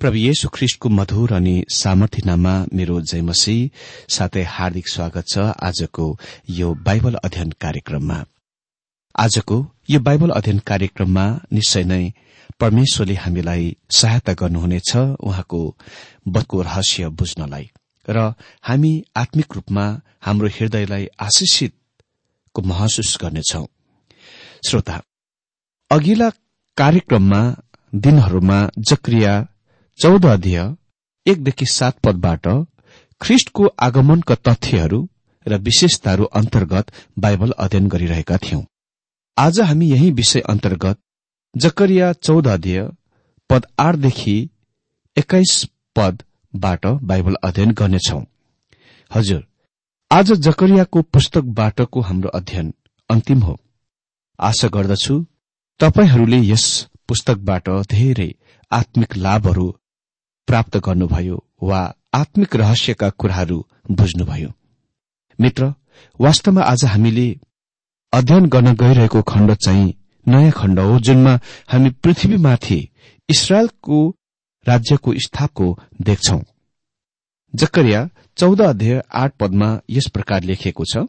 प्रभु 0.00 0.16
येशु 0.16 0.48
ख्रिष्टको 0.54 0.88
मधुर 0.88 1.32
अनि 1.34 1.52
सामर्थ्य 1.74 2.22
नाममा 2.26 2.52
मेरो 2.72 3.00
जयमसी 3.10 3.54
साथै 4.16 4.42
हार्दिक 4.46 4.88
स्वागत 4.88 5.24
छ 5.28 5.46
आजको 5.68 6.06
यो 6.50 6.68
बाइबल 6.86 7.14
अध्ययन 7.24 7.50
कार्यक्रममा। 7.60 8.18
आजको 9.14 9.56
यो 9.90 10.00
बाइबल 10.00 10.30
अध्ययन 10.30 10.58
कार्यक्रममा 10.70 11.24
निश्चय 11.52 11.84
नै 11.84 12.04
परमेश्वरले 12.60 13.14
हामीलाई 13.24 13.74
सहायता 13.98 14.32
गर्नुहुनेछ 14.40 14.94
उहाँको 15.18 15.60
बदको 16.28 16.62
रहस्य 16.62 17.08
बुझ्नलाई। 17.18 17.66
र 18.08 18.18
हामी 18.62 18.92
आत्मिक 19.16 19.54
रूपमा 19.54 19.84
हाम्रो 20.22 20.54
हृदयलाई 20.56 21.06
आशिषितको 21.26 22.68
महसुस 22.70 23.18
गर्नेछौ। 23.22 23.66
श्रोता 24.66 25.02
अघिल्ला 25.90 26.30
कार्यक्रममा 26.78 27.42
दिनहरूमा 27.92 28.58
जक्रिया 28.90 29.36
चौध 30.00 30.26
अध्यय 30.26 30.60
एकदेखि 31.26 31.66
सात 31.66 31.98
पदबाट 31.98 32.46
ख्रिष्टको 33.20 33.66
आगमनका 33.78 34.34
तथ्यहरू 34.48 35.00
र 35.46 35.56
विशेषताहरू 35.58 36.24
अन्तर्गत 36.40 36.92
बाइबल 37.18 37.50
अध्ययन 37.58 37.88
गरिरहेका 37.88 38.36
थियौं। 38.36 38.62
आज 39.36 39.60
हामी 39.60 39.86
यही 39.90 40.10
विषय 40.10 40.40
अन्तर्गत 40.40 40.98
जकरिया 41.54 42.12
चौध 42.12 42.48
अध्यय 42.48 42.80
पद 43.50 43.66
आठदेखि 43.78 44.36
एक्काइस 45.16 45.54
पदबाट 45.96 46.86
बाइबल 47.02 47.36
अध्ययन 47.42 47.72
गर्नेछौ। 47.72 48.20
हजुर 49.10 49.42
आज 50.10 50.32
जकरियाको 50.42 51.02
पुस्तकबाटको 51.10 52.00
हाम्रो 52.00 52.30
अध्ययन 52.34 52.72
अन्तिम 53.10 53.40
हो। 53.40 53.58
आशा 54.38 54.68
गर्दछु 54.68 55.18
तपाईँहरूले 55.80 56.40
यस 56.44 56.70
पुस्तकबाट 57.08 57.68
धेरै 57.90 58.30
आत्मिक 58.72 59.16
लाभहरू 59.16 59.68
प्राप्त 60.48 60.76
गर्नुभयो 60.86 61.36
वा 61.62 61.80
आत्मिक 62.14 62.56
रहस्यका 62.56 63.08
कुराहरू 63.20 63.58
बुझ्नुभयो। 63.90 64.50
मित्र 65.38 65.72
वास्तवमा 66.20 66.62
आज 66.62 66.84
हामीले 66.84 67.28
अध्ययन 68.12 68.46
गर्न 68.46 68.74
गइरहेको 68.74 69.22
खण्ड 69.22 69.54
चाहिँ 69.56 69.92
नयाँ 70.26 70.50
खण्ड 70.50 70.78
हो 70.80 70.98
जुनमा 71.00 71.38
हामी 71.68 71.90
पृथ्वीमाथि 72.02 72.80
इसरायलको 73.28 73.98
राज्यको 74.66 75.12
स्थापको 75.18 75.66
देख्छौ। 76.02 76.40
जकरिया 77.54 78.08
चौध 78.38 78.60
अध्यय 78.62 79.02
आठ 79.14 79.32
पदमा 79.40 79.68
यस 79.90 80.08
प्रकार 80.14 80.42
लेखिएको 80.42 80.84
छ 80.84 81.06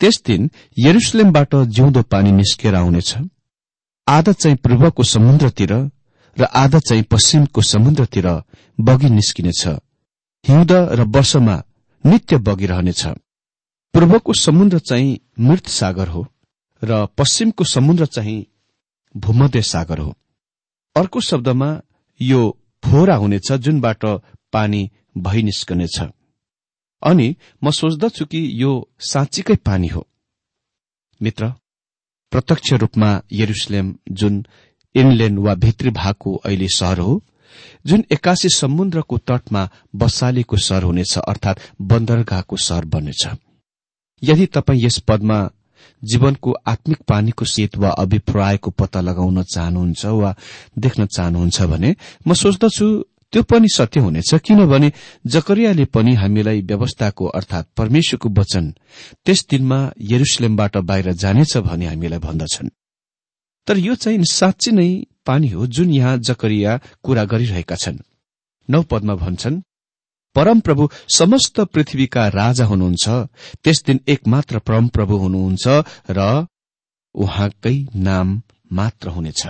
त्यस 0.00 0.22
दिन 0.26 0.50
यरुसलेमबाट 0.78 1.54
जिउँदो 1.68 2.02
पानी 2.02 2.32
निस्केर 2.32 2.74
आउनेछ। 2.74 3.16
आधा 4.06 4.32
चाहिँ 4.32 4.56
पूर्वको 4.56 5.02
समुद्रतिर 5.04 5.72
र 6.36 6.44
आधा 6.54 6.78
चाहिँ 6.78 7.02
पश्चिमको 7.10 7.62
समुद्रतिर 7.62 8.26
बगी 8.78 9.08
निस्किनेछ। 9.10 9.66
हिउँद 10.44 10.72
र 10.72 11.04
वर्षमा 11.06 11.56
नित्य 12.04 12.36
बगिरहनेछ 12.38 13.06
पूर्वको 13.94 14.32
समुद्र 14.34 14.78
चाहिँ 14.78 15.18
मृत 15.40 15.66
सागर 15.68 16.08
हो 16.08 16.26
र 16.82 17.06
पश्चिमको 17.18 17.64
समुद्र 17.64 18.06
चाहिँ 18.06 18.46
भूमध्य 19.14 19.62
सागर 19.62 19.98
हो। 19.98 20.14
अर्को 20.96 21.20
शब्दमा 21.20 21.70
यो 22.20 22.40
फोहोरा 22.82 23.16
हुनेछ 23.16 23.52
जुनबाट 23.52 24.04
पानी 24.52 24.90
भइ 25.18 25.42
निस्कनेछ। 25.42 26.00
अनि 27.02 27.34
म 27.64 27.70
सोच्दछु 27.70 28.24
कि 28.26 28.40
यो 28.62 28.72
साँच्चीकै 29.00 29.56
पानी 29.56 29.88
हो। 29.88 30.06
मित्र 31.20 31.52
प्रत्यक्ष 32.32 32.72
रूपमा 32.72 33.10
यरुसलेम 33.32 33.94
जुन 34.10 34.44
इनल्याण्ड 34.94 35.38
वा 35.38 35.54
भित्री 35.54 35.90
भागको 35.90 36.34
अहिले 36.36 36.68
सहर 36.68 36.98
हो 36.98 37.22
जुन 37.86 38.04
एक्कासी 38.12 38.48
समुद्रको 38.48 39.18
तटमा 39.18 39.68
बसालेको 39.96 40.56
सहर 40.56 40.82
हुनेछ 40.82 41.18
अर्थात 41.18 41.60
बन्दरगाहको 41.82 42.56
सहर 42.56 42.84
बन्नेछ 42.84 43.26
यदि 44.22 44.46
तपाईँ 44.46 44.84
यस 44.84 44.98
पदमा 44.98 45.38
जीवनको 46.02 46.54
आत्मिक 46.66 46.98
पानीको 47.08 47.44
शीत 47.44 47.76
वा 47.76 47.90
अभिप्रायको 47.98 48.70
पत्ता 48.70 49.00
लगाउन 49.00 49.42
चाहनुहुन्छ 49.42 50.06
वा 50.06 50.34
देख्न 50.78 51.06
चाहनुहुन्छ 51.06 51.62
भने 51.62 51.94
म 52.26 52.34
सोच्दछु 52.34 52.86
त्यो 53.32 53.42
पनि 53.42 53.68
सत्य 53.68 54.00
हुनेछ 54.00 54.34
किनभने 54.34 54.92
जकरियाले 55.26 55.84
पनि 55.84 56.14
हामीलाई 56.14 56.60
व्यवस्थाको 56.62 57.26
अर्थात 57.26 57.68
परमेश्वरको 57.76 58.28
वचन 58.28 58.74
त्यस 59.24 59.46
दिनमा 59.50 59.78
यरुसलेमबाट 60.00 60.76
बाहिर 60.88 61.12
जानेछ 61.12 61.56
भनी 61.56 61.86
हामीलाई 61.86 62.18
भन्दछन्। 62.18 62.68
तर 63.66 63.78
यो 63.78 63.94
चाहिँ 63.94 64.24
साँच्ची 64.24 64.70
नै 64.72 64.88
पानी 65.28 65.48
हो 65.48 65.66
जुन 65.68 65.90
यहाँ 65.92 66.16
जकरिया 66.18 66.72
कुरा 67.04 67.24
गरिरहेका 67.24 67.76
छन्। 67.76 67.98
नौ 68.68 68.82
पदमा 68.90 69.14
भन्छन् 69.14 69.62
परमप्रभु 70.36 70.88
समस्त 71.08 71.60
पृथ्वीका 71.74 72.26
राजा 72.30 72.64
हुनुहुन्छ 72.64 73.08
त्यस 73.64 73.82
दिन 73.86 74.00
एकमात्र 74.08 74.58
परमप्रभु 74.68 75.16
हुनुहुन्छ 75.16 75.64
र 76.10 76.46
उहाँकै 77.14 77.76
नाम 77.98 78.40
मात्र 78.72 79.08
हुनेछ। 79.08 79.46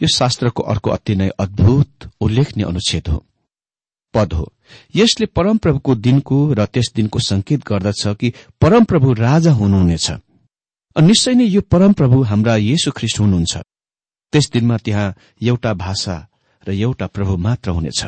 यो 0.00 0.08
शास्त्रको 0.08 0.62
अर्को 0.62 0.90
अति 0.90 1.14
नै 1.14 1.28
अद्भुत 1.38 2.10
उल्लेखनीय 2.20 2.66
अनुच्छेद 2.66 3.08
हो। 3.08 3.18
पद 4.14 4.32
हो 4.32 4.46
यसले 4.94 5.26
परमप्रभुको 5.36 5.94
दिनको 5.96 6.38
र 6.54 6.66
त्यस 6.66 6.92
दिनको 6.96 7.18
संकेत 7.20 7.60
गर्दछ 7.68 8.02
कि 8.20 8.32
परमप्रभु 8.60 9.12
राजा 9.20 9.52
हुनुहुनेछ। 9.52 10.10
निश्चय 10.96 11.34
नै 11.34 11.44
यो 11.46 11.60
परमप्रभु 11.72 12.22
हाम्रा 12.22 12.56
येशु 12.56 12.90
ख्रिष्ट 12.90 13.20
हुनुहुन्छ। 13.20 13.54
त्यस 14.32 14.50
दिनमा 14.52 14.76
त्यहाँ 14.84 15.14
एउटा 15.42 15.72
भाषा 15.74 16.16
र 16.62 16.72
एउटा 16.72 17.06
प्रभु 17.06 17.36
मात्र 17.36 17.70
हुनेछ। 17.70 18.00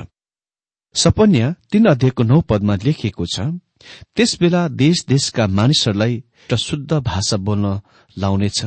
सपन्य 0.94 1.54
तीन 1.72 1.84
अध्ययको 1.86 2.22
नौ 2.22 2.40
पदमा 2.40 2.74
लेखिएको 2.84 3.24
छ 3.26 3.40
त्यस 4.14 4.36
बेला 4.40 4.68
देश 4.68 5.04
देशका 5.08 5.46
मानिसहरूलाई 5.48 6.14
एउटा 6.14 6.56
शुद्ध 6.56 6.90
भाषा 7.02 7.36
बोल्न 7.36 7.80
लाउनेछ 8.16 8.60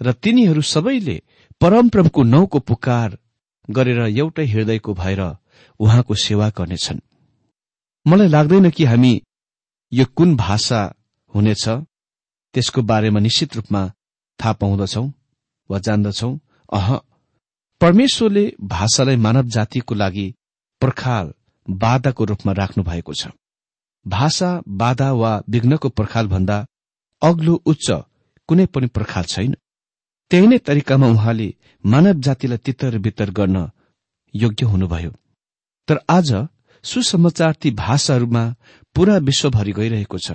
र 0.00 0.12
तिनीहरू 0.12 0.62
सबैले 0.62 1.16
परमप्रभुको 1.60 2.22
नौको 2.22 2.58
पुकार 2.58 3.18
गरेर 3.70 4.00
एउटै 4.18 4.46
हृदयको 4.46 4.94
भएर 4.94 5.20
उहाँको 5.80 6.14
सेवा 6.14 6.48
गर्नेछन्। 6.58 7.00
मलाई 8.06 8.28
लाग्दैन 8.28 8.70
कि 8.70 8.84
हामी 8.84 9.12
यो 9.92 10.04
कुन 10.16 10.36
भाषा 10.36 10.80
हुनेछ 11.34 11.64
त्यसको 12.54 12.82
बारेमा 12.82 13.20
निश्चित 13.20 13.56
रूपमा 13.56 13.82
थाहा 14.40 14.52
पाउँदछौ 14.52 15.04
वा 15.70 15.78
जान्दछौ। 15.78 16.30
अह। 16.72 16.96
परमेश्वरले 17.80 18.52
भाषालाई 18.62 19.16
मानव 19.16 19.42
जातिको 19.42 19.94
लागि 19.94 20.34
पर्खाल 20.80 21.32
बाधाको 21.70 22.24
रूपमा 22.24 22.52
राख्नु 22.52 22.84
भएको 22.84 23.14
छ। 23.14 23.28
भाषा 24.06 24.62
बाधा 24.68 25.12
वा 25.12 25.42
विघ्नको 25.48 25.88
पर्खाल 25.88 26.28
भन्दा 26.28 26.66
अग्लो 27.22 27.54
उच्च 27.66 27.90
कुनै 28.48 28.66
पनि 28.66 28.86
पर्खाल 28.86 29.24
छैन। 29.24 29.56
त्यही 30.30 30.46
नै 30.46 30.58
तरिकामा 30.58 31.06
उहाँले 31.06 31.54
मानव 31.86 32.12
जातिलाई 32.12 32.58
तितर 32.58 32.98
बितर 32.98 33.30
गर्न 33.30 33.70
योग्य 34.34 34.66
हुनुभयो। 34.66 35.10
तर 35.88 36.00
आज 36.10 36.48
सुसमाचार 36.84 37.54
ती 37.54 37.70
भाषाहरूमा 37.70 38.54
पूरा 38.94 39.16
विश्वभरि 39.16 39.72
गइरहेको 39.72 40.18
छ। 40.18 40.32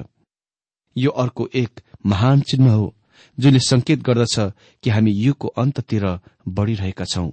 यो 0.98 1.12
अर्को 1.12 1.50
एक 1.54 1.80
महान 2.06 2.42
चिन्ह 2.42 2.72
हो। 2.72 2.97
जुनले 3.38 3.60
संकेत 3.60 4.00
गर्दछ 4.02 4.36
कि 4.84 4.90
हामी 4.90 5.12
युगको 5.12 5.48
अन्ततिर 5.48 6.06
बढ़िरहेका 6.48 7.06
छौं। 7.06 7.30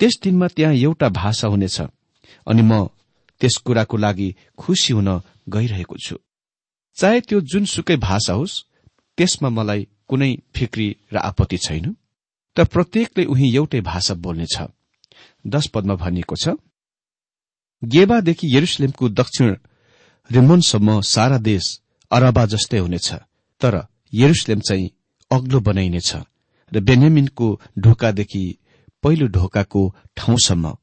त्यस 0.00 0.18
दिनमा 0.22 0.46
त्यहाँ 0.48 0.74
एउटा 0.74 1.08
भाषा 1.08 1.48
हुनेछ 1.48 1.80
अनि 2.46 2.62
म 2.62 2.86
त्यस 3.40 3.56
कुराको 3.56 3.96
लागि 3.96 4.28
खुसी 4.58 4.92
हुन 4.92 5.08
गइरहेको 5.48 5.96
छु। 6.04 6.16
चाहे 6.96 7.20
त्यो 7.20 7.40
जुनसुकै 7.40 7.96
भाषा 7.96 8.32
होस् 8.32 8.62
त्यसमा 9.18 9.48
मलाई 9.48 9.88
कुनै 10.08 10.32
फिक्री 10.54 10.88
र 11.12 11.16
आपत्ति 11.18 11.58
छैन। 11.58 11.96
तर 12.56 12.64
प्रत्येकले 12.64 13.24
उही 13.24 13.46
एउटै 13.56 13.80
भाषा 13.80 14.14
बोल्नेछ। 14.14 14.56
दश 15.46 15.66
पदमा 15.66 15.94
भनिएको 15.94 16.36
छ 16.36 16.48
गेबादेखि 17.82 18.46
यरुसलेमको 18.56 19.08
दक्षिण 19.08 19.56
रिमोनसम्म 20.30 21.00
सारा 21.00 21.38
देश 21.38 21.64
अरबा 22.10 22.44
जस्तै 22.46 22.78
हुनेछ 22.78 23.08
तर 23.60 23.74
यरुसलेम 24.12 24.60
चाहिँ 24.60 24.90
अग्लो 25.30 25.60
बनाइनेछ 25.60 26.14
र 26.72 26.80
बेन्यामिनको 26.80 27.60
ढोकादेखि 27.78 28.58
पहिलो 29.02 29.26
ढोकाको 29.26 29.94
ठाउँसम्म। 30.16 30.76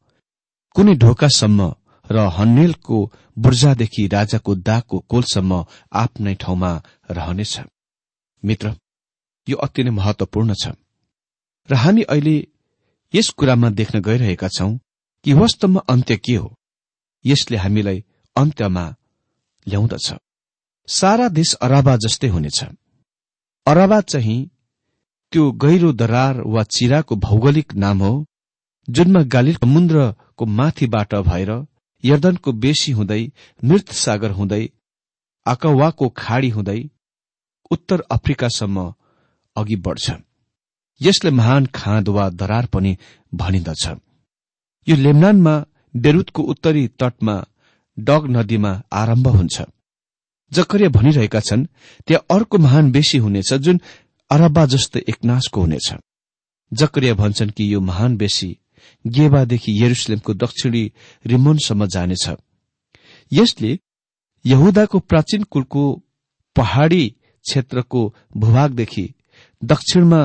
कुनै 0.75 0.95
ढोकासम्म 0.95 1.73
र 2.11 2.17
हन्नेलको 2.17 2.97
बुर्जादेखि 3.39 4.07
राजाको 4.07 4.55
दागको 4.55 4.99
कोलसम्म 4.99 5.65
आफ्नै 5.93 6.35
ठाउँमा 6.35 6.71
रहनेछ। 7.11 7.59
मित्र 8.43 8.75
यो 9.47 9.57
अति 9.57 9.83
नै 9.83 9.91
महत्वपूर्ण 9.91 10.53
छ। 10.53 10.67
र 11.69 11.73
हामी 11.73 12.01
अहिले 12.01 12.47
यस 13.13 13.29
कुरामा 13.29 13.69
देख्न 13.69 13.99
गइरहेका 13.99 14.47
छौं 14.47 14.77
कि 15.25 15.33
वास्तवमा 15.33 15.81
अन्त्य 15.89 16.17
के 16.17 16.35
हो। 16.35 16.55
यसले 17.25 17.57
हामीलाई 17.57 18.03
अन्त्यमा 18.35 18.95
ल्याउँदछ। 19.67 20.13
सारा 20.87 21.27
देश 21.27 21.53
अराबा 21.53 21.97
जस्तै 21.97 22.27
हुनेछ। 22.27 22.63
अराबा 23.67 23.99
चाहिँ 24.01 24.39
त्यो 25.33 25.51
गहिरो 25.61 25.91
दरार 25.99 26.41
वा 26.53 26.63
चिराको 26.75 27.15
भौगोलिक 27.25 27.73
नाम 27.83 28.01
हो 28.03 28.11
जुनमा 28.87 29.21
गालिल 29.33 29.55
समुद्रको 29.55 30.45
माथिबाट 30.57 31.15
भएर 31.27 31.51
यर्दनको 32.03 32.51
बेसी 32.65 32.91
हुँदै 32.91 33.21
मृत 33.63 33.91
सागर 34.01 34.31
हुँदै 34.31 34.61
आकवाको 35.45 36.09
खाडी 36.17 36.49
हुँदै 36.49 36.77
उत्तर 37.71 38.03
अफ्रिकासम्म 38.11 38.85
अघि 39.55 39.75
बढ्छ। 39.85 40.11
यसले 41.01 41.31
महान 41.31 41.65
खाँद 41.75 42.09
वा 42.15 42.29
दरार 42.41 42.65
पनि 42.73 42.95
भनिन्दछ 43.33 43.87
यो 44.87 44.95
लेमनानमा 44.95 45.55
बेरुतको 45.95 46.41
उत्तरी 46.53 46.87
तटमा 46.99 47.35
डग 47.97 48.29
नदीमा 48.35 48.81
आरम्भ 49.01 49.27
हुन्छ। 49.37 49.61
जकरिया 50.55 50.89
भनिरहेका 50.89 51.39
छन् 51.39 51.65
त्यहाँ 52.07 52.35
अर्को 52.35 52.57
महान 52.57 52.91
बेसी 52.91 53.17
हुनेछ 53.17 53.53
जुन 53.53 53.79
अरबा 54.31 54.65
जस्तो 54.65 54.99
एकनाशको 55.09 55.61
हुनेछ। 55.61 55.93
जकरिया 56.71 57.13
भन्छन् 57.13 57.49
कि 57.49 57.73
यो 57.73 57.79
महान 57.81 58.17
बेसी 58.17 58.57
गेबादेखि 59.05 59.71
यरुसलेमको 59.83 60.33
दक्षिणी 60.33 60.83
रिमोनसम्म 61.25 61.85
जानेछ। 61.85 62.29
यसले 63.31 63.77
यहुदाको 64.45 64.99
प्राचीन 64.99 65.43
कुलको 65.43 65.83
पहाड़ी 66.55 67.05
क्षेत्रको 67.45 68.01
भूभागदेखि 68.37 69.05
दक्षिणमा 69.63 70.21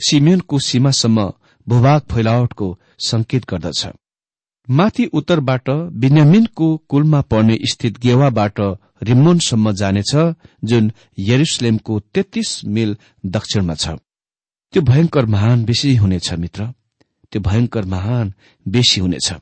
सिमेनको 0.00 0.58
सीमासम्म 0.58 1.32
भूभाग 1.66 2.00
फैलावटको 2.10 2.68
संकेत 2.98 3.44
गर्दछ। 3.50 3.86
माथि 4.68 5.04
उत्तरबाट 5.12 5.70
बिन्यामिनको 5.92 6.76
कुलमा 6.88 7.20
पर्ने 7.20 7.58
स्थित 7.70 7.98
गेवाबाट 8.00 8.60
रिम्मोनसम्म 9.08 9.72
जानेछ 9.72 10.12
जुन 10.64 10.92
यरुसलेमको 11.18 12.00
तेत्तीस 12.14 12.50
मिल 12.66 12.96
दक्षिणमा 13.26 13.74
छ। 13.74 13.86
त्यो 14.74 14.82
भयंकर 14.82 15.24
महान 15.26 15.64
बेसी 15.64 15.94
हुनेछ 15.96 16.32
मित्र। 16.34 16.66
त्यो 17.32 17.40
भयंकर 17.40 17.84
महान 17.84 18.32
बेसी 18.66 19.00
हुनेछ। 19.00 19.32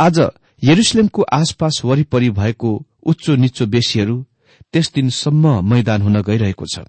आज 0.00 0.18
यरुसलेमको 0.62 1.22
आसपास 1.32 1.80
वरिपरि 1.84 2.30
भएको 2.30 2.70
उच्चो 3.06 3.34
निचो 3.36 3.66
बेसीहरू 3.66 4.16
त्यस 4.72 4.92
दिनसम्म 4.94 5.44
मैदान 5.70 6.02
हुन 6.02 6.20
गइरहेको 6.22 6.66
छ। 6.66 6.86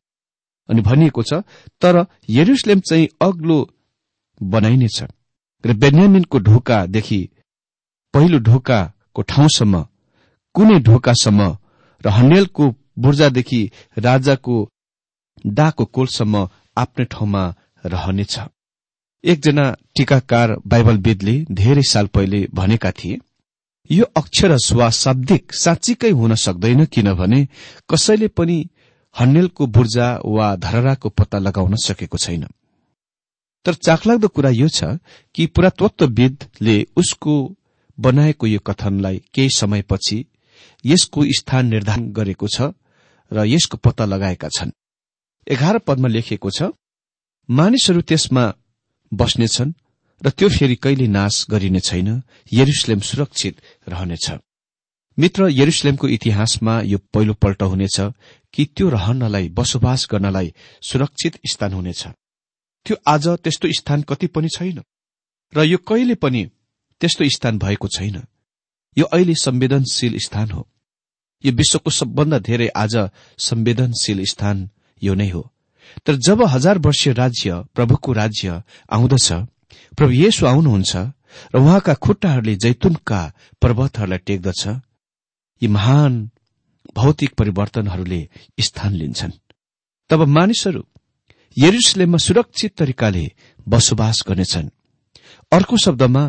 अनि 0.70 0.82
भनिएको 0.82 1.22
छ 1.24 1.42
तर 1.82 2.06
यरुसलेम 2.30 2.80
चाहिँ 2.80 3.08
अग्लो 3.22 3.58
बनाइनेछ। 4.42 4.98
र 5.64 5.74
बेन्यामिनको 5.74 6.40
ढोकादेखि 6.40 7.20
पहिलो 8.14 8.40
ढोकाको 8.40 9.22
ठाउँसम्म 9.22 9.86
कुनै 10.56 10.80
ढोकासम्म 10.80 11.42
र 12.06 12.10
हन्डेलको 12.10 12.76
बुर्जादेखि 13.00 13.62
राजाको 13.98 14.56
दाको 15.46 15.86
कोलसम्म 15.86 16.50
आफ्नै 16.78 17.06
ठाउँमा 17.06 17.44
रहनेछ। 17.86 18.40
एकजना 19.24 19.66
टीकाकार 19.96 20.56
बाइबलविदले 20.68 21.46
धेरै 21.52 21.82
साल 21.82 22.08
पहिले 22.08 22.48
भनेका 22.54 22.92
थिए 22.92 23.18
यो 23.90 24.06
अक्षर 24.18 24.58
वा 24.74 24.90
शाब्दिक 24.90 25.54
साँच्चीकै 25.54 26.10
हुन 26.10 26.36
सक्दैन 26.36 26.86
किनभने 26.86 27.48
कसैले 27.90 28.28
पनि 28.28 28.58
हन्नेलको 29.16 29.68
बुर्जा 29.68 30.08
वा 30.26 30.56
धरराको 30.56 31.10
पत्ता 31.10 31.38
लगाउन 31.38 31.76
सकेको 31.76 32.18
छैन। 32.18 32.46
तर 33.66 33.74
चाखलाग्दो 33.74 34.28
कुरा 34.28 34.50
यो 34.50 34.68
छ 34.68 34.84
कि 35.36 35.46
पुरातत्वविदले 35.46 36.78
उसको 36.96 37.34
बनाएको 38.00 38.48
यो 38.48 38.60
कथनलाई 38.60 39.22
केही 39.34 39.50
समयपछि 39.58 40.26
यसको 40.86 41.26
स्थान 41.38 41.66
निर्धारण 41.68 42.12
गरेको 42.12 42.48
छ 42.48 42.72
र 43.32 43.46
यसको 43.46 43.78
पत्ता 43.78 44.06
लगाएका 44.06 44.50
छन्। 44.50 44.72
एघार 45.48 45.78
पदमा 45.88 46.08
लेखिएको 46.08 46.50
छ 46.50 46.72
मानिसहरू 47.50 48.02
त्यसमा 48.02 48.44
बस्नेछन् 49.12 49.72
र 50.22 50.30
त्यो 50.30 50.50
फेरि 50.50 50.76
कहिले 50.76 51.08
नाश 51.08 51.46
गरिने 51.50 51.80
छैन 51.80 52.10
यरुसलेम 52.52 53.00
सुरक्षित 53.00 53.62
रहनेछ। 53.88 54.28
मित्र 55.18 55.48
यरुसलेमको 55.52 56.08
इतिहासमा 56.08 56.82
यो 56.84 56.98
पहिलो 57.14 57.34
पल्ट 57.34 57.62
हुनेछ 57.64 57.98
कि 58.54 58.66
त्यो 58.76 58.90
रहनलाई 58.90 59.50
बसोबास 59.50 60.08
गर्नलाई 60.12 60.54
सुरक्षित 60.82 61.40
स्थान 61.52 61.74
हुनेछ। 61.74 62.08
त्यो 62.86 62.96
आज 63.08 63.28
त्यस्तो 63.44 63.72
स्थान 63.72 64.02
कति 64.02 64.28
पनि 64.28 64.50
छैन 64.50 64.82
र 65.54 65.64
यो 65.64 65.78
कहिले 65.78 66.16
पनि 66.16 66.46
त्यस्तो 67.02 67.30
स्थान 67.30 67.58
भएको 67.58 67.88
छैन। 67.88 68.24
यो 68.98 69.06
अहिले 69.06 69.34
संवेदनशील 69.36 70.18
स्थान 70.20 70.52
हो। 70.52 70.68
यो 71.46 71.52
विश्वको 71.52 71.90
सबभन्दा 71.92 72.40
धेरै 72.40 72.68
आज 72.76 72.96
संवेदनशील 73.40 74.24
स्थान 74.26 74.58
यो 75.02 75.14
नै 75.14 75.30
हो। 75.30 75.42
तर 76.06 76.16
जब 76.18 76.44
हजार 76.46 76.78
वर्षीय 76.78 77.14
राज्य 77.14 77.64
प्रभुको 77.76 78.14
राज्य 78.14 78.62
आउँदछ 78.90 79.28
प्रभु 79.98 80.12
येसु 80.14 80.46
आउनुहुन्छ 80.46 80.96
र 81.54 81.60
उहाँका 81.60 81.94
खुट्टाहरूले 81.94 82.56
जैतुनका 82.56 83.22
पर्वतहरूलाई 83.62 84.22
टेक्दछ 84.28 84.64
यी 85.62 85.68
महान 85.68 86.12
भौतिक 86.96 87.32
परिवर्तनहरूले 87.36 88.22
स्थान 88.60 88.94
लिन्छन्। 88.94 89.32
तब 90.10 90.22
मानिसहरू 90.28 90.82
यरुसलेममा 91.58 92.18
सुरक्षित 92.18 92.72
तरिकाले 92.78 93.26
बसोबास 93.68 94.24
गर्नेछन्। 94.28 94.70
अर्को 95.52 95.76
शब्दमा 95.78 96.24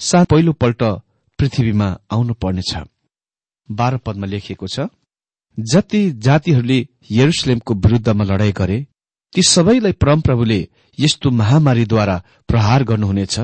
सा 0.00 0.24
पहिलो 0.24 0.52
पल्ट 0.52 0.82
पृथ्वीमा 1.38 1.88
आउनु 2.10 2.34
पर्नेछ 2.34 2.72
बाह्र 3.70 3.96
पदमा 3.96 4.26
लेखिएको 4.26 4.66
छ 4.66 4.88
जति 5.58 6.00
जातिहरूले 6.18 6.78
यरुसलेमको 7.10 7.74
विरूद्धमा 7.74 8.24
लडाई 8.24 8.52
गरे 8.52 8.78
ती 9.32 9.42
सबैलाई 9.44 9.92
परमप्रभुले 9.92 10.60
यस्तो 10.98 11.30
महामारीद्वारा 11.30 12.16
प्रहार 12.48 12.84
गर्नुहुनेछ। 12.84 13.38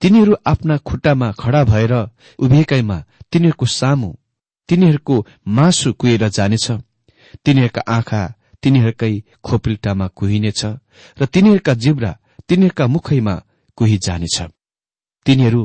तिनीहरू 0.00 0.36
आफ्ना 0.46 0.76
खुट्टामा 0.78 1.30
खड़ा 1.32 1.62
भएर 1.64 1.92
उभिएकैमा 2.38 2.98
तिनीहरूको 3.32 3.66
सामु 3.70 4.10
तिनीहरूको 4.68 5.16
मासु 5.48 5.92
कुहेर 5.92 6.28
जानेछ। 6.28 6.66
तिनीहरूका 7.44 7.82
आँखा 7.88 8.22
तिनीहरूकै 8.62 9.12
खोपिल्टामा 9.44 10.06
कुहिनेछ 10.08 10.64
र 11.20 11.26
तिनीहरूका 11.26 11.74
जिब्रा 11.74 12.12
तिनीहरूका 12.48 12.86
मुखैमा 12.86 13.34
कुही 13.78 13.96
जानेछ 14.06 14.36
तिनीहरू 15.26 15.62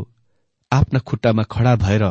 आफ्ना 0.71 0.99
खुट्टामा 0.99 1.43
खड़ा 1.43 1.75
भएर 1.75 2.03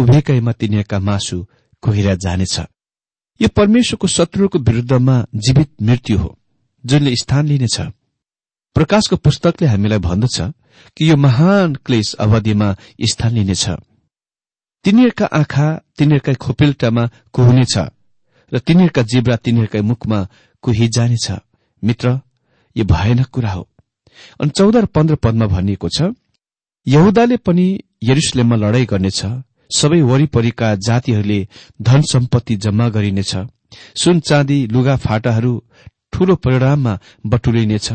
उभिएकैमा 0.00 0.52
तिनीहरूका 0.52 0.98
मासु 0.98 1.38
कुहिर 1.82 2.14
जानेछ। 2.16 2.56
यो 3.40 3.48
परमेश्वरको 3.56 4.06
शत्रुको 4.06 4.58
विरूद्धमा 4.60 5.16
जीवित 5.36 5.70
मृत्यु 5.82 6.18
हो 6.18 6.30
जुनले 6.84 7.14
स्थान 7.16 7.46
लिनेछ। 7.46 7.80
प्रकाशको 8.76 9.16
पुस्तकले 9.16 9.68
हामीलाई 9.68 9.98
भन्दछ 9.98 10.40
कि 10.96 11.10
यो 11.10 11.16
महान 11.16 11.74
क्लेश 11.84 12.14
अवधिमा 12.14 12.68
स्थान 13.10 13.32
लिनेछ। 13.34 13.64
तिनीहरूका 14.84 15.26
आँखा 15.32 15.66
तिनीहरूकै 15.98 16.34
खोपिल्टामा 16.34 17.04
कुहुनेछ 17.32 17.74
र 18.52 18.58
तिनीहरूका 18.58 19.02
जिब्रा 19.02 19.36
तिनीहरूकै 19.36 19.80
मुखमा 19.82 20.20
कुही 20.64 20.88
जानेछ। 20.88 21.26
मित्र 21.82 22.20
यो 22.76 22.84
भयानक 22.84 23.28
कुरा 23.28 23.50
हो। 23.50 23.68
अनि 24.40 24.50
चौध 24.50 24.76
र 24.76 24.86
पन्ध्र 24.86 25.14
पदमा 25.16 25.46
भनिएको 25.46 25.88
छ 25.88 26.12
यहुदाले 26.86 27.36
पनि 27.36 27.66
यरुसलेममा 28.02 28.56
लडाई 28.56 28.84
गर्नेछ 28.86 29.20
सबै 29.70 30.00
वरिपरिका 30.02 30.68
जातिहरूले 30.86 31.40
धन 31.82 32.00
सम्पत्ति 32.12 32.56
जम्मा 32.56 32.88
गरिनेछ। 32.88 33.32
सुन 34.02 34.20
चाँदी 34.20 34.58
लुगा 34.66 34.96
फाटाहरू 34.96 35.52
ठूलो 36.12 36.34
परिणाममा 36.36 36.98
बटुलिनेछ। 37.26 37.88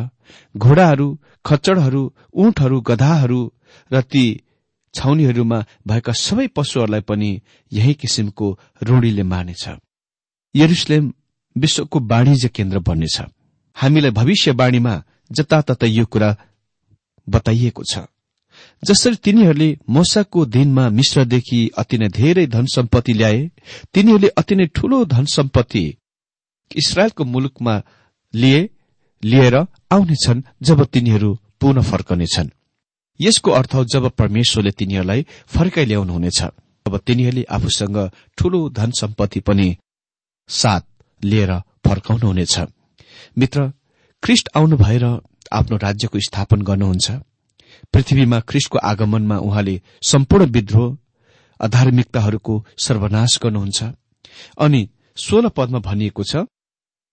घोडाहरू 0.58 1.08
खच्चडहरू 1.46 2.02
ऊँटहरू 2.36 2.80
गधाहरू 2.82 3.42
र 3.92 4.02
ती 4.02 4.26
छाउनीहरूमा 4.94 5.60
भएका 5.88 6.14
सबै 6.18 6.48
पशुहरूलाई 6.56 7.02
पनि 7.02 7.30
यही 7.72 7.94
किसिमको 7.94 8.48
रूढीले 8.84 9.24
मार्नेछ 9.24 9.64
यरुसलेम 10.56 11.14
विश्वको 11.56 12.00
वाणिज्य 12.12 12.48
केन्द्र 12.48 12.80
बन्नेछ। 12.80 13.18
हामीलाई 13.76 14.12
भविष्यवाणीमा 14.12 14.94
जताततै 15.32 15.90
यो 15.90 16.06
कुरा 16.06 16.30
बताइएको 17.28 17.84
छ। 17.92 17.94
जसरी 18.84 19.16
तिनीहरूले 19.16 19.70
मोसाको 19.90 20.46
दिनमा 20.46 20.90
मिश्रदेखि 20.90 21.60
अति 21.78 21.98
नै 21.98 22.08
धेरै 22.10 22.46
धन 22.48 22.66
सम्पत्ति 22.66 23.14
ल्याए 23.14 23.40
तिनीहरूले 23.94 24.28
अति 24.38 24.56
नै 24.56 24.66
ठूलो 24.76 25.06
धन 25.06 25.26
सम्पत्ति 25.26 25.84
इसरायलको 26.76 27.24
मुलुकमा 27.24 27.76
लिए 28.34 28.70
लिएर 29.24 29.56
आउनेछन् 29.92 30.42
जब 30.62 30.84
तिनीहरू 30.86 31.30
पुनः 31.62 31.82
फर्कनेछन्। 31.82 32.50
यसको 33.20 33.52
अर्थ 33.52 33.76
जब 33.94 34.10
परमेश्वरले 34.10 34.72
तिनीहरूलाई 34.72 35.26
फर्काइ 35.48 35.86
ल्याउनुहुनेछ 35.86 36.42
तब 36.86 36.98
तिनीहरूले 36.98 37.44
आफूसँग 37.50 37.98
ठूलो 38.38 38.60
धन 38.70 38.92
सम्पत्ति 38.92 39.40
पनि 39.40 39.68
साथ 40.50 40.82
लिएर 41.24 41.52
फर्काउनुहुनेछ। 41.86 42.60
मित्र 43.38 43.72
ख्रिष्ट 44.24 44.50
आउनु 44.56 44.78
भएर 44.78 45.06
आफ्नो 45.52 45.78
राज्यको 45.78 46.20
स्थापन 46.20 46.62
गर्नुहुन्छ। 46.62 47.12
पृथ्वीमा 47.96 48.40
ख्रिस्टको 48.50 48.78
आगमनमा 48.84 49.38
उहाँले 49.48 49.76
सम्पूर्ण 50.04 50.46
विद्रोह 50.52 50.98
अधार्मिकताहरूको 51.60 52.54
सर्वनाश 52.86 53.38
गर्नुहुन्छ। 53.44 53.84
अनि 54.60 54.82
सोह्र 55.18 55.50
पदमा 55.58 55.80
भनिएको 55.80 56.24
छ 56.24 56.44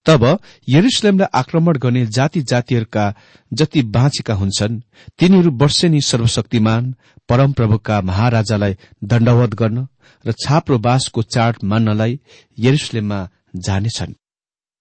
तब 0.07 0.25
यरुसलेमलाई 0.69 1.29
आक्रमण 1.35 1.77
गर्ने 1.79 2.05
जाति 2.17 2.41
जातिहरूका 2.43 3.05
जति 3.53 3.83
बाँचेका 3.97 4.35
हुन्छन् 4.35 4.81
तिनीहरू 5.19 5.51
वर्षेनी 5.61 6.01
सर्वशक्तिमान 6.03 6.95
परमप्रभुका 7.29 8.01
महाराजालाई 8.03 8.77
दण्डवत 9.05 9.55
गर्न 9.55 9.87
र 10.25 10.33
छाप्रो 10.43 10.79
बासको 10.79 11.23
चाड 11.25 11.63
मान्नलाई 11.65 12.19
यरुसलेममा 12.59 13.21
जानेछन्। 13.67 14.15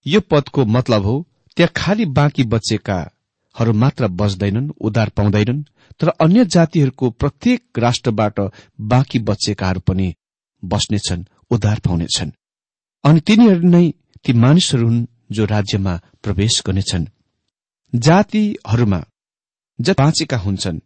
यो 0.06 0.20
पदको 0.32 0.66
मतलब 0.68 1.06
हो 1.06 1.16
त्यहाँ 1.58 1.72
खाली 1.76 2.06
बाँकी 2.18 2.44
बचेकाहरू 2.54 3.74
मात्र 3.74 4.08
बस्दैनन् 4.20 4.72
उद्धार 4.82 5.10
पाउँदैनन् 5.18 5.64
तर 6.02 6.10
अन्य 6.20 6.46
जातिहरूको 6.46 7.10
प्रत्येक 7.12 7.80
राष्ट्रबाट 7.80 8.40
बाँकी 8.92 9.20
बचेकाहरू 9.20 9.80
पनि 9.80 10.14
बस्नेछन् 10.64 11.24
उद्धार 11.52 11.80
पाउनेछन्। 11.80 12.32
अनि 13.04 13.20
तिनीहरू 13.20 13.68
नै 13.68 13.86
ती 14.26 14.34
मानिसहरू 14.34 14.88
हुन् 14.88 15.06
जो 15.32 15.46
राज्यमा 15.46 15.94
प्रवेश 16.24 16.62
गर्नेछन्। 16.68 17.06
जातिहरूमा 17.94 19.02
जति 19.80 20.02
बाँचेका 20.02 20.38
हुन्छन् 20.38 20.80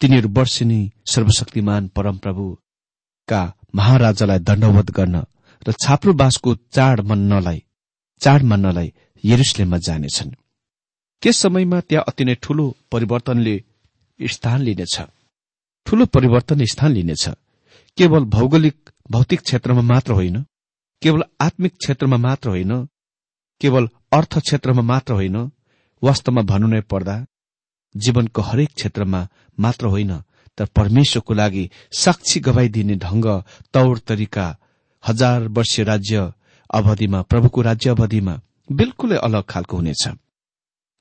तिनीहरू 0.00 0.28
वर्षिनी 0.28 0.80
सर्वशक्तिमान 1.12 1.88
परमप्रभुका 1.88 3.40
महाराजालाई 3.74 4.38
दण्डवत 4.38 4.90
गर्न 4.90 5.16
र 5.66 5.72
छाप्रोबासको 5.84 6.54
चाड 6.72 7.00
मन्नलाई 7.00 7.62
चाड 8.20 8.42
मान्नलाई 8.42 8.92
यरुसलेममा 9.24 9.78
जानेछन्। 9.78 10.30
त्यस 11.22 11.36
समयमा 11.36 11.80
त्यहाँ 11.80 12.04
अति 12.08 12.24
नै 12.24 12.34
ठूलो 12.42 12.64
परिवर्तनले 12.92 13.56
स्थान 14.22 14.60
लिनेछ। 14.60 15.00
ठूलो 15.86 16.06
परिवर्तनले 16.06 16.66
स्थान 16.66 16.92
लिनेछ। 16.92 17.28
केवल 17.96 18.24
भौगोलिक 18.24 18.90
भौतिक 19.10 19.40
क्षेत्रमा 19.40 19.80
मात्र 19.80 20.12
होइन। 20.12 20.44
केवल 21.02 21.22
आत्मिक 21.40 21.72
क्षेत्रमा 21.72 22.16
मात्र 22.16 22.48
होइन। 22.48 22.88
केवल 23.60 23.88
अर्थ 24.12 24.38
क्षेत्रमा 24.38 24.82
मात्र 24.82 25.14
होइन। 25.14 25.50
वास्तवमा 26.02 26.42
भन्नु 26.42 26.66
नै 26.66 26.80
पर्दा 26.80 27.26
जीवनको 27.96 28.42
हरेक 28.42 28.68
क्षेत्रमा 28.74 29.28
मात्र 29.60 29.86
होइन 29.86 30.22
तर 30.58 30.66
परमेश्वरको 30.66 31.34
लागि 31.34 31.70
साक्षी 31.98 32.40
गवाई 32.40 32.68
दिने 32.68 32.96
ढंग 32.96 33.42
तौर 33.74 33.98
तरिका 33.98 34.56
हजार 35.08 35.48
वर्षीय 35.48 35.84
राज्य 35.84 36.32
अवधिमा 36.70 37.22
प्रभुको 37.22 37.62
राज्य 37.62 37.90
अवधिमा 37.90 38.40
बिल्कुलै 38.72 39.16
अलग 39.16 39.42
खालको 39.42 39.76
हुनेछ। 39.76 40.08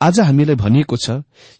आज 0.01 0.19
हामीलाई 0.19 0.55
भनिएको 0.55 0.97
छ 0.97 1.09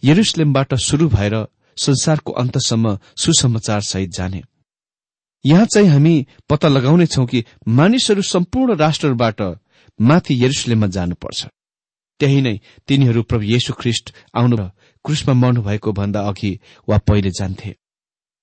यरुसलेमबाट 0.04 0.73
शुरू 0.78 1.08
भएर 1.10 1.36
संसारको 1.78 2.32
अन्तसम्म 2.34 2.97
सुसमाचार 3.17 3.82
सहित 3.82 4.12
जाने। 4.12 4.41
यहाँ 5.45 5.65
चाहिँ 5.65 5.89
हामी 5.89 6.26
पत्ता 6.50 6.67
लगाउनेछौ 6.67 7.26
कि 7.26 7.43
मानिसहरू 7.67 8.21
सम्पूर्ण 8.21 8.76
राष्ट्रबाट 8.76 9.41
माथि 10.00 10.43
यरुसलेममा 10.43 10.88
जानुपर्छ। 10.88 11.45
त्यही 12.19 12.41
नै 12.41 12.56
तिनीहरू 12.88 13.23
प्रभु 13.23 13.43
येशु 13.45 13.73
ख्रिष्ट 13.73 14.13
आउनु 14.36 14.58
क्रुसमा 15.06 15.34
मर्नु 15.34 15.62
भएको 15.62 15.91
भन्दा 15.93 16.21
अघि 16.30 16.54
वा 16.89 16.97
पहिले 16.97 17.32
जान्थे। 17.32 17.76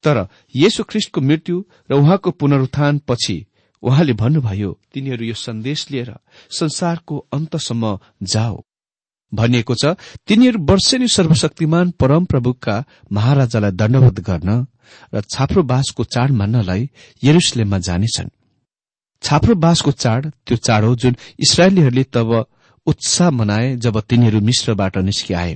तर 0.05 0.27
येशु 0.55 0.85
ख्रिष्टको 0.85 1.21
मृत्यु 1.21 1.65
र 1.91 1.95
उहाँको 1.95 2.31
पुनरुत्थान 2.31 2.99
पछि 3.09 3.37
उहाँले 3.83 4.13
भन्नुभयो 4.13 4.71
तिनीहरू 4.93 5.25
यो 5.25 5.35
सन्देश 5.39 5.91
लिएर 5.91 6.15
संसारको 6.51 7.27
अन्तसम्म 7.33 7.99
जाओ। 8.23 8.63
भनिएको 9.35 9.75
छ 9.75 9.85
तिनीहरू 10.29 10.59
वर्षेनी 10.71 11.09
सर्वशक्तिमान 11.09 11.91
परमप्रभुका 12.01 12.77
महाराजालाई 13.13 13.73
दण्डवत 13.81 14.21
गर्न 14.21 14.51
र 15.15 15.21
छाप्रो 15.33 15.63
बासको 15.63 16.05
चाड 16.05 16.31
मान्नलाई 16.31 16.89
यरुसलेममा 17.23 17.79
जानेछन्। 17.79 18.29
छाप्रो 19.23 19.55
बासको 19.55 19.91
चाड 19.93 20.31
त्यो 20.47 20.57
चाड 20.59 20.85
हो 20.85 20.95
जुन 20.97 21.17
इसरायलीहरूले 21.41 22.05
तब 22.15 22.31
उत्साह 22.87 23.31
मनाए 23.31 23.77
जब 23.77 24.01
तिनीहरू 24.01 24.41
मिश्रबाट 24.41 24.97
निस्किआए 24.99 25.55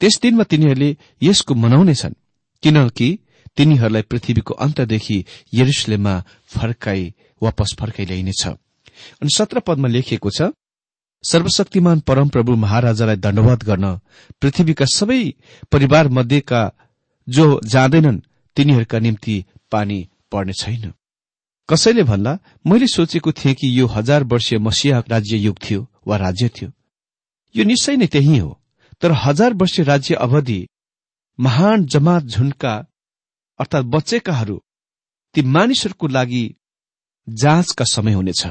त्यस 0.00 0.18
दिनमा 0.22 0.44
तिनीहरूले 0.50 0.90
यसको 1.22 1.54
मनाउनेछन् 1.54 2.18
किनकि 2.62 3.08
तिनीहरूलाई 3.56 4.02
पृथ्वीको 4.02 4.54
अन्तदेखि 4.54 5.18
यरुसलेममा 5.54 6.14
फर्काई 6.54 7.02
वापस 7.42 7.74
फर्काई 7.80 8.06
ल्याइनेछ। 8.06 8.42
अनि 9.22 9.30
सत्र 9.36 9.60
पदमा 9.60 9.88
लेखिएको 9.88 10.30
छ 10.30 10.50
सर्वशक्तिमान 11.24 12.00
परमप्रभु 12.00 12.56
महाराजालाई 12.56 13.16
दण्डवत 13.16 13.64
गर्न 13.64 13.98
पृथ्वीका 14.40 14.84
सबै 14.94 15.22
परिवार 15.72 16.08
मध्येका 16.08 16.60
जो 17.28 17.60
जाँदैनन् 17.64 18.20
तिनीहरूका 18.56 18.98
निम्ति 18.98 19.44
पानी 19.72 20.08
पर्ने 20.32 20.52
छैन। 20.52 20.92
कसैले 21.68 22.02
भन्ला 22.02 22.38
मैले 22.66 22.86
सोचेको 22.86 23.32
थिएँ 23.32 23.54
कि 23.54 23.78
यो 23.80 23.86
हजार 23.86 24.24
वर्षीय 24.24 24.58
मसिया 24.58 25.02
राज्य 25.08 25.36
युग 25.36 25.58
थियो 25.64 25.86
वा 26.06 26.16
राज्य 26.16 26.48
थियो। 26.48 26.70
यो 27.54 27.64
निश्चय 27.64 27.96
नै 27.96 28.06
त्यही 28.06 28.38
हो। 28.38 28.60
तर 29.00 29.12
हजार 29.12 29.54
वर्षीय 29.54 29.84
राज्य 29.84 30.14
अवधि 30.14 30.66
महान 31.38 31.86
जमात 31.86 32.22
झुण्डका 32.24 32.74
अर्थात 33.58 33.84
बचेकाहरू 33.84 34.62
ती 35.34 35.42
मानिसहरूको 35.42 36.06
लागि 36.08 36.44
जाँचका 37.28 37.84
समय 37.84 38.12
हुनेछ। 38.12 38.46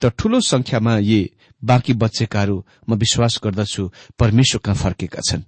तर 0.00 0.10
ठूलो 0.10 0.40
संख्यामा 0.40 0.96
यी 0.98 1.20
बाँकी 1.62 1.92
बचेकाहरू 1.92 2.64
म 2.88 2.94
विश्वास 2.94 3.40
गर्दछु 3.44 3.90
परमेश्वर 4.18 4.60
कहाँ 4.64 4.76
फर्केका 4.76 5.20
छन्। 5.20 5.42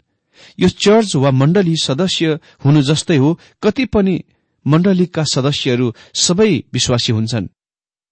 यो 0.58 0.68
चर्च 0.68 1.14
वा 1.16 1.30
मण्डली 1.30 1.74
सदस्य 1.76 2.38
हुनु 2.64 2.82
जस्तै 2.82 3.16
हो 3.16 3.38
कति 3.62 3.84
पनि 3.84 4.22
मण्डलीका 4.66 5.24
सदस्यहरू 5.24 5.92
सबै 6.16 6.52
विश्वासी 6.72 7.12
हुन्छन् 7.12 7.48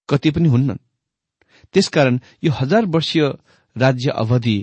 कति 0.09 0.31
पनि 0.31 0.49
हुन्नन्। 0.49 0.79
त्यसकारण 1.75 2.19
यो 2.45 2.53
हजार 2.53 2.87
वर्षीय 2.87 3.23
राज्य 3.77 4.11
अवधि 4.17 4.59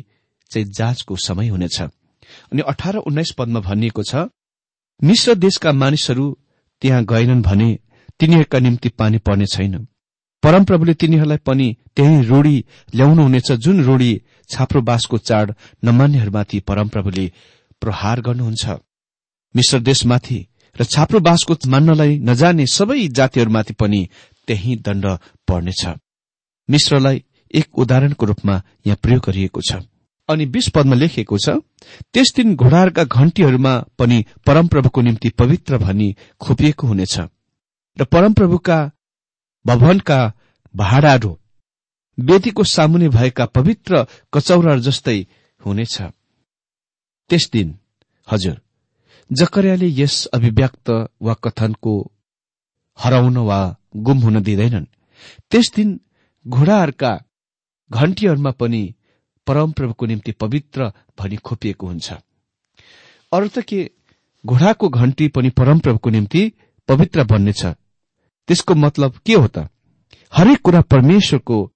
चाहिँ 0.52 0.68
जाँचको 0.72 1.16
समय 1.16 1.48
हुनेछ। 1.48 1.82
अनि 1.82 2.62
अठार 2.62 2.96
उन्नाइस 2.98 3.32
पदमा 3.38 3.60
भनिएको 3.60 4.04
छ 4.04 4.30
मिश्र 5.04 5.36
देशका 5.36 5.72
मानिसहरू 5.72 6.26
त्यहाँ 6.82 7.04
गएनन् 7.06 7.42
भने 7.42 7.70
तिनीहरूका 8.20 8.60
निम्ति 8.60 8.90
पानी 8.90 9.18
पर्ने 9.18 9.46
छैन। 9.46 9.88
परमप्रभुले 10.46 10.94
तिनीहरूलाई 10.94 11.38
पनि 11.46 11.68
त्यही 11.96 12.22
रूढी 12.22 12.56
ल्याउनुहुनेछ 12.94 13.52
जुन 13.66 13.82
रूढी 13.84 14.12
छाप्रो 14.50 14.82
बासको 14.82 15.18
चाड 15.20 15.54
नमान्नेहरूमाथि 15.84 16.60
परमप्रभुले 16.60 17.26
प्रहार 17.82 18.22
गर्नुहुन्छ। 18.22 18.66
मिश्र 19.56 19.80
देशमाथि 19.80 20.40
र 20.76 20.84
छाप्रो 20.86 21.20
बासको 21.20 21.54
मान्नलाई 21.66 22.18
नजाने 22.22 22.66
सबै 22.68 23.08
जातिहरूमाथि 23.10 23.74
पनि 23.74 24.02
त्यही 24.48 24.76
दण्ड 24.86 25.06
पर्नेछ। 25.48 25.84
मिश्रलाई 26.70 27.24
एक 27.52 27.68
उदाहरणको 27.74 28.26
रूपमा 28.26 28.62
यहाँ 28.86 28.98
प्रयोग 29.02 29.22
गरिएको 29.26 29.62
छ। 29.62 29.82
अनि 30.30 30.46
बीस 30.46 30.70
पदमा 30.70 30.96
लेखिएको 30.96 31.38
छ 31.38 31.58
त्यस 32.14 32.34
दिन 32.36 32.56
घोडाहरूका 32.56 33.04
घण्टीहरूमा 33.04 33.74
पनि 33.98 34.18
परमप्रभुको 34.46 35.02
निम्ति 35.02 35.30
पवित्र 35.30 35.78
भनी 35.78 36.16
खोपिएको 36.42 36.88
हुनेछ। 36.88 37.16
र 37.98 38.04
परमप्रभुका 38.06 38.78
भवनका 39.66 40.20
भाडाहरू 40.76 41.32
वेदीको 42.18 42.64
सामुने 42.64 43.08
भएका 43.10 43.46
पवित्र 43.46 44.06
कचौरा 44.34 44.76
जस्तै 44.78 45.20
हुनेछ। 45.62 45.96
त्यस 47.30 47.50
दिन 47.54 47.78
हजुर 48.28 48.62
जकर्याले 49.32 49.88
यस 49.90 50.26
अभिव्यक्त 50.34 50.90
वा 51.22 51.34
कथनको 51.44 51.94
हराउन 53.00 53.38
वा 53.38 53.60
गुम 53.96 54.18
हुन 54.20 54.42
दिँदैनन्। 54.42 54.86
त्यस 55.52 55.72
दिन 55.76 56.00
घोडाहरूका 56.46 57.12
घण्टीहरूमा 57.92 58.52
पनि 58.52 58.84
परमप्रभुको 59.48 60.06
निम्ति 60.06 60.32
पवित्र 60.32 60.92
भनी 61.20 61.36
खोपिएको 61.36 61.88
हुन्छ। 61.88 62.14
अरू 63.32 63.48
त 63.48 63.60
के 63.60 63.80
घोडाको 64.46 64.90
घण्टी 64.90 65.28
पनि 65.28 65.50
परमप्रभुको 65.50 66.10
निम्ति 66.10 66.42
पवित्र 66.90 67.24
बन्नेछ? 67.24 67.66
त्यसको 68.48 68.76
मतलब 68.76 69.20
के 69.26 69.34
हो 69.34 69.48
त? 69.48 69.58
हरेक 70.34 70.62
कुरा 70.62 70.82
परमेश्वरको 70.82 71.72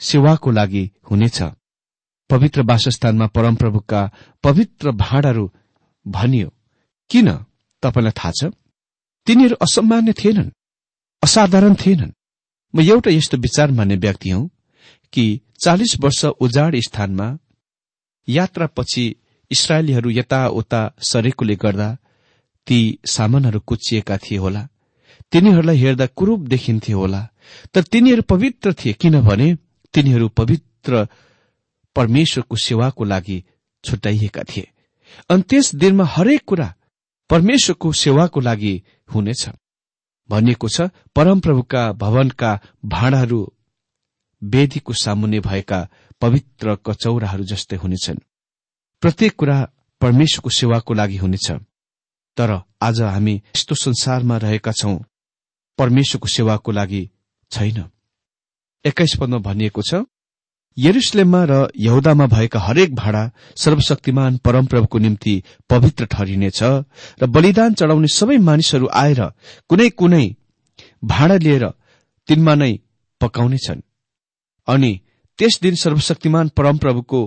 सेवाको 0.00 0.50
लागि 0.50 0.90
हुनेछ। 1.10 1.42
पवित्र 2.30 2.62
वासस्थानमा 2.62 3.26
परमप्रभुका 3.26 4.10
पवित्र 4.42 4.90
भाँडाहरू 4.90 5.52
भनियो। 6.06 6.52
किन? 7.10 7.32
तपाईँलाई 7.82 8.12
थाहा 8.12 8.32
छ? 8.40 8.44
तिनीहरू 9.26 9.56
असामान्य 9.56 10.12
थिएनन्। 10.12 10.50
असाधारण 11.22 11.74
थिएनन्। 11.74 12.12
म 12.74 12.80
एउटा 12.80 13.10
यस्तो 13.10 13.36
विचार 13.36 13.70
मान्ने 13.70 13.96
व्यक्ति 13.96 14.30
हौ 14.30 14.48
कि 15.12 15.40
चालिस 15.64 15.96
वर्ष 16.00 16.24
उजाड 16.24 16.76
स्थानमा 16.76 17.38
यात्रापछि 18.28 19.16
इसरायलीहरू 19.50 20.10
यताउता 20.10 20.94
सरेकोले 21.02 21.56
गर्दा 21.56 21.96
ती 22.66 22.98
सामानहरू 23.06 23.60
कुचिएका 23.60 24.16
थिए 24.16 24.38
होला। 24.38 24.68
तिनीहरूलाई 25.32 25.76
हेर्दा 25.76 26.06
कुरूप 26.06 26.40
देखिन्थे 26.40 26.92
होला। 26.92 27.28
तर 27.74 27.82
तिनीहरू 27.82 28.22
पवित्र 28.22 28.72
थिए 28.72 28.92
किनभने 28.92 29.54
तिनीहरू 29.94 30.28
पवित्र 30.28 31.06
परमेश्वरको 31.96 32.56
सेवाको 32.56 33.04
लागि 33.04 33.44
छुट्याइएका 33.84 34.42
थिए। 34.42 34.68
अनि 35.30 35.42
त्यस 35.42 35.74
दिनमा 35.74 36.04
हरेक 36.04 36.42
कुरा 36.46 36.74
परमेश्वरको 37.30 37.92
सेवाको 37.92 38.40
लागि 38.40 38.74
हुनेछ। 39.14 39.48
भनिएको 40.30 40.68
छ 40.68 40.80
परमप्रभुका 41.16 41.92
भवनका 41.92 42.60
भाँडाहरू 42.84 43.40
वेदीको 44.42 44.92
सामुन्ने 44.92 45.40
भएका 45.40 45.88
पवित्र 46.20 46.74
कचौराहरू 46.86 47.44
जस्तै 47.44 47.76
हुनेछन्। 47.76 48.18
प्रत्येक 49.02 49.32
कुरा 49.36 49.58
परमेश्वरको 50.00 50.50
सेवाको 50.50 50.94
लागि 50.94 51.16
हुनेछ। 51.16 51.50
तर 52.36 52.50
आज 52.82 53.00
हामी 53.02 53.34
यस्तो 53.56 53.74
संसारमा 53.74 54.36
रहेका 54.36 54.72
छौं 54.72 54.98
परमेश्वरको 55.78 56.28
सेवाको 56.28 56.72
लागि 56.72 57.02
छैन। 57.50 57.84
एक्काइस 58.84 59.16
पदमा 59.20 59.38
भनिएको 59.38 59.82
छ 59.82 60.04
यरुसलेममा 60.76 61.42
र 61.44 61.52
यहुदामा 61.76 62.26
भएका 62.26 62.60
हरेक 62.60 62.94
भाँडा 62.94 63.22
सर्वशक्तिमान 63.56 64.36
परमप्रभुको 64.44 64.98
निम्ति 64.98 65.34
पवित्र 65.70 66.06
ठहरिनेछ 66.06 66.62
र 66.62 67.26
बलिदान 67.28 67.74
चढाउने 67.74 68.08
सबै 68.08 68.38
मानिसहरू 68.38 68.88
आएर 68.88 69.20
कुनै 69.68 69.88
कुनै 69.90 70.26
भाँडा 71.04 71.36
लिएर 71.36 71.64
तिनमा 72.28 72.54
नै 72.54 72.72
पकाउनेछन्। 73.20 73.80
अनि 74.68 74.92
त्यस 75.38 75.60
दिन 75.62 75.74
सर्वशक्तिमान 75.74 76.48
परमप्रभुको 76.56 77.20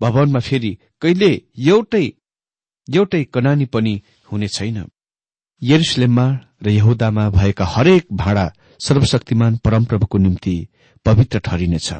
भवनमा 0.00 0.40
फेरि 0.40 0.72
कहिले 1.00 1.30
एउटै 1.66 2.06
एउटै 2.88 3.22
कनानी 3.34 3.66
पनि 3.66 3.94
हुने 4.32 4.48
छैन। 4.48 4.78
यरुसलेममा 5.62 6.26
र 6.62 6.70
यहुदामा 6.70 7.30
भएका 7.30 7.64
हरेक 7.64 8.06
भाँडा 8.12 8.52
सर्वशक्तिमान 8.86 9.56
परमप्रभुको 9.56 10.18
निम्ति 10.18 10.68
पवित्र 11.04 11.38
ठहरिनेछ। 11.38 11.94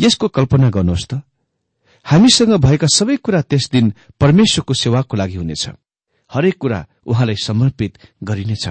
यसको 0.00 0.28
कल्पना 0.28 0.70
गर्नुहोस् 0.70 1.06
त। 1.06 1.22
हामीसँग 2.04 2.52
भएका 2.56 2.86
सबै 2.86 3.16
कुरा 3.16 3.42
त्यस 3.42 3.70
दिन 3.72 3.92
परमेश्वरको 4.20 4.74
सेवाको 4.74 5.16
लागि 5.16 5.36
हुनेछ। 5.36 5.68
हरेक 6.30 6.56
कुरा 6.58 6.86
उहाँलाई 7.06 7.36
समर्पित 7.44 7.98
गरिनेछ। 8.22 8.68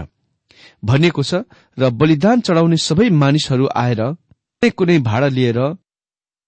भनिएको 0.85 1.23
छ 1.23 1.33
र 1.79 1.89
बलिदान 1.89 2.41
चढाउने 2.41 2.77
सबै 2.77 3.09
मानिसहरू 3.09 3.65
आएर 3.75 4.01
कुनै 4.01 4.69
कुनै 4.69 4.99
भाडा 4.99 5.27
लिएर 5.27 5.59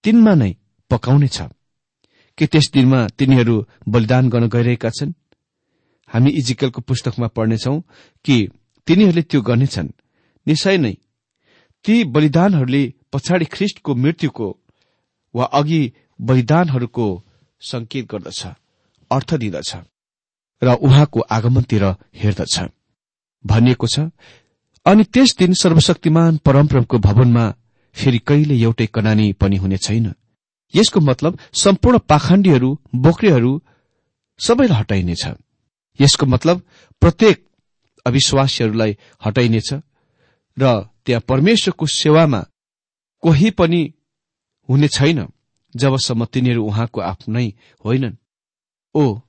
तिनमा 0.04 0.34
नै 0.34 0.52
पकाउनेछ। 0.90 1.38
के 2.38 2.46
त्यस 2.46 2.70
दिनमा 2.74 3.06
तिनीहरू 3.18 3.66
बलिदान 3.88 4.28
गर्न 4.28 4.48
गइरहेका 4.48 4.90
छन्? 4.90 5.14
हामी 6.10 6.30
इजिकलको 6.30 6.80
पुस्तकमा 6.80 7.26
पढ्नेछौ 7.36 7.74
कि 8.24 8.36
तिनीहरूले 8.88 9.22
त्यो 9.22 9.40
गर्नेछन्। 9.42 9.88
निश्चय 10.46 10.76
नै 10.78 10.94
ती 11.84 11.94
बलिदानहरूले 12.14 12.82
पछाडि 13.12 13.44
ख्रिष्टको 13.54 13.94
मृत्युको 13.94 14.48
वा 15.34 15.44
अघि 15.58 15.82
बलिदानहरूको 16.20 17.06
संकेत 17.62 18.04
गर्दछ 18.10 18.40
अर्थ 19.10 19.34
दिँदछ 19.34 19.70
र 20.62 20.68
उहाँको 20.76 21.20
आगमनतिर 21.30 21.84
हेर्दछ। 22.14 22.56
भनिएको 23.44 23.86
छ 23.86 24.10
अनि 24.86 25.04
त्यस 25.04 25.30
दिन 25.38 25.52
सर्वशक्तिमान 25.54 26.36
परमप्रभुको 26.44 26.98
भवनमा 26.98 27.44
फेरि 27.96 28.18
कहिले 28.18 28.54
एउटै 28.56 28.86
कनानी 28.86 29.32
पनि 29.32 29.56
हुने 29.56 29.76
छैन। 29.76 30.06
यसको 30.74 31.00
मतलब 31.00 31.38
सम्पूर्ण 31.54 31.98
पाखण्डीहरू 32.10 32.70
बोक्रेहरू 32.94 33.52
सबैलाई 34.40 34.78
हटाइनेछ। 34.78 35.24
यसको 35.98 36.26
मतलब 36.26 36.62
प्रत्येक 37.02 37.44
अविश्वासीहरूलाई 38.06 38.96
हटाइनेछ 39.24 39.72
र 40.56 40.80
त्यहाँ 41.04 41.20
परमेश्वरको 41.28 41.86
सेवामा 41.86 42.40
कोही 43.22 43.50
पनि 43.50 43.82
हुने 44.68 44.88
छैन 44.88 45.26
जबसम्म 45.76 46.24
तिनीहरू 46.24 46.64
उहाँको 46.64 47.00
आफ्नै 47.00 47.46
होइनन्। 47.84 48.16
ओ 48.94 49.20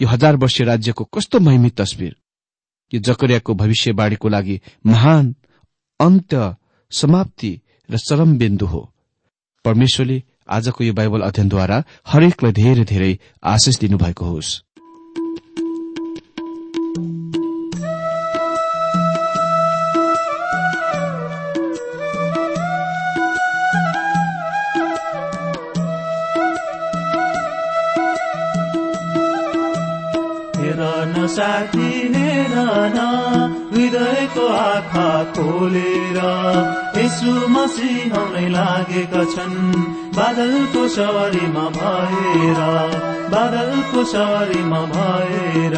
यो 0.00 0.08
हजार 0.08 0.36
वर्षीय 0.36 0.66
राज्यको 0.66 1.04
कस्तो 1.04 1.40
महिमित 1.40 1.80
तस्विर। 1.80 2.16
यो 2.92 3.00
जकरियाको 3.00 3.54
भविष्यवाणीको 3.54 4.28
लागि 4.28 4.60
महान 4.86 5.34
अन्त्य 6.00 6.56
समाप्ति 6.90 7.52
र 7.90 7.98
चरम 7.98 8.38
बिन्दु 8.38 8.66
हो। 8.66 8.92
परमेश्वरले 9.64 10.22
आजको 10.48 10.84
यो 10.84 10.92
बाइबल 10.92 11.20
अध्ययनद्वारा 11.20 11.84
हरेकलाई 12.06 12.52
धेरै 12.52 12.84
धेरै 12.84 13.12
आशिष 13.44 13.78
दिनुभएको 13.78 14.24
होस्। 14.24 14.62
साथी 31.26 32.08
न 32.08 32.96
हृदयको 33.74 34.46
आँखा 34.48 35.08
खोलेर 35.36 36.18
यसु 36.96 37.32
मसिह 37.48 38.16
आउनै 38.18 38.48
लागेका 38.48 39.24
छन्। 39.24 39.56
बादलको 40.16 40.86
सवारीमा 40.88 41.66
भएर 41.76 42.60
बादलको 43.32 44.04
सवारीमा 44.04 44.80
भएर 44.94 45.76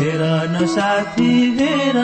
हेर 0.00 0.22
न 0.52 0.66
साथी 0.66 1.32
हेर 1.58 1.98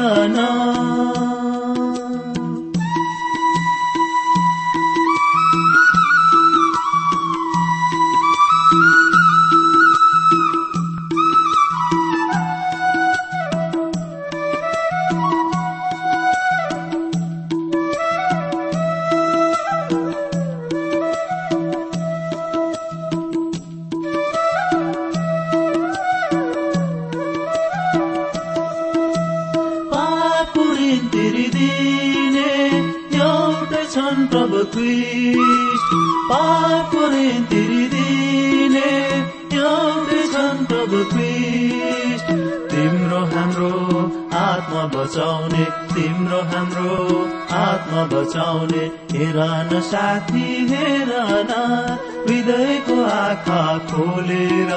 तिरिदिने 31.13 32.51
एउटै 33.19 33.85
छन् 33.85 34.27
प्रभु 34.27 34.65
क्रिस्ट। 34.75 35.89
ऋण 37.13 37.45
तिरिदिने 37.51 38.91
एउटै 39.59 40.23
छन् 40.33 40.67
प्रभु 40.67 41.03
तिम्रो 42.71 43.21
हाम्रो 43.33 43.71
आत्मा 44.41 44.83
बचाउने 44.95 45.65
तिम्रो 45.95 46.41
हाम्रो 46.53 46.97
आत्मा 47.61 48.05
बचाउने 48.13 48.85
हेर 49.13 49.39
न 49.73 49.81
साथी 49.81 50.45
हेर 50.71 51.11
न 51.51 51.53
हृदयको 52.29 53.03
आँखा 53.05 53.63
खोलेर 53.91 54.73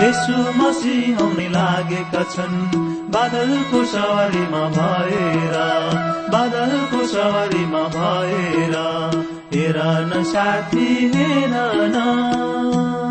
यसु 0.00 0.38
मसिह 0.58 1.22
आउने 1.22 1.48
लागेका 1.48 2.22
छन्। 2.34 2.91
बादलको 3.12 3.84
सवारीमा 3.84 4.62
भएर 4.76 5.56
बादलको 6.32 7.06
सवारीमा 7.06 7.82
भएर 7.96 8.74
हेर 9.54 9.78
न 10.08 10.22
साथी 10.24 10.88
हेर 11.14 11.54
न। 11.94 13.01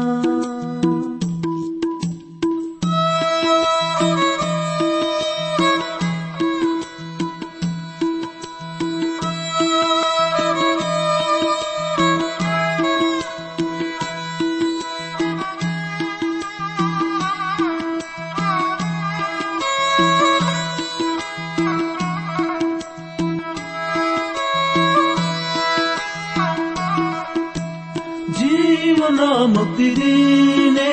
दिने 29.78 30.92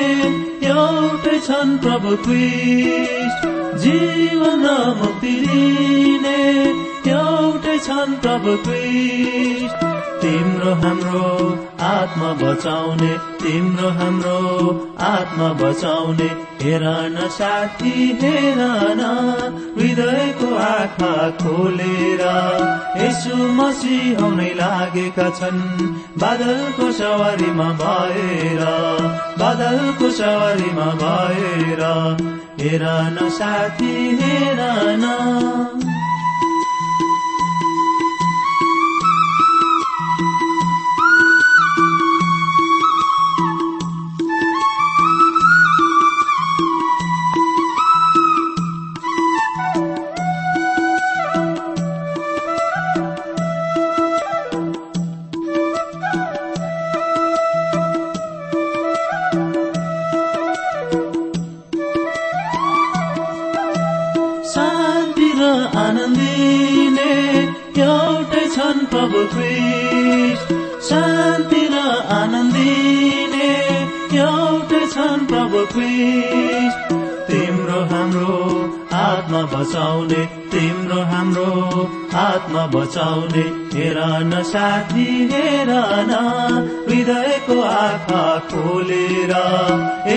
एउटै 0.69 1.37
छन् 1.47 1.77
प्रभु 1.77 2.11
जीवन 3.83 4.65
मुक्ति 4.99 5.33
दिने 5.45 6.37
एउटै 7.13 7.77
छन् 7.87 8.19
प्रभु 8.25 8.55
तिम्रो 10.21 10.73
हाम्रो 10.83 11.25
आत्मा 11.89 12.33
बचाउने 12.43 13.11
तिम्रो 13.41 13.89
हाम्रो 13.99 14.37
आत्मा 15.07 15.51
बचाउने 15.63 16.29
हेर 16.61 16.83
न 16.83 17.27
साथी 17.31 17.91
हेर 18.21 18.57
न 18.99 19.03
हृदयको 19.77 20.49
आँखा 20.63 21.13
खोलेर 21.41 22.23
यसु 23.01 23.35
मसिह 23.59 24.23
आउनै 24.23 24.49
लागेका 24.59 25.29
छन्। 25.39 25.61
बादलको 26.21 26.91
सवारीमा 26.99 27.69
भएर 27.81 28.63
बादलको 29.39 30.09
सवारीमा 30.19 30.89
भएर 31.03 31.81
हेर 32.61 32.83
न 33.15 33.29
साथी 33.39 33.93
हेर 34.21 34.59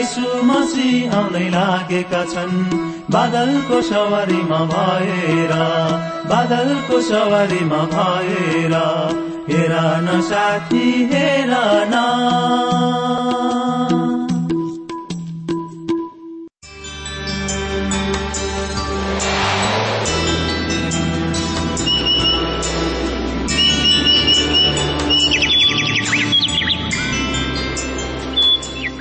यसु 0.03 0.29
मसी 0.43 0.89
आउनै 1.17 1.49
लागेका 1.55 2.23
छन्। 2.31 2.55
बादलको 3.15 3.77
सवारीमा 3.89 4.59
भएर 4.73 5.53
बादलको 6.31 7.01
सवारीमा 7.09 7.83
भएर 7.95 8.75
हेर 9.51 9.75
न 10.07 10.21
साथी 10.31 10.87
हेर 11.13 11.55
न 11.93 12.03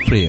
प्रिय 0.06 0.28